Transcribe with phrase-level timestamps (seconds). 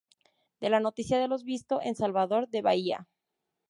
[0.65, 3.07] Da la noticia de lo visto en Salvador de Bahía.